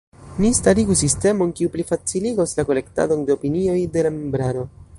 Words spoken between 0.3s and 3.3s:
Ni starigu sistemon kiu plifaciligos la kolektadon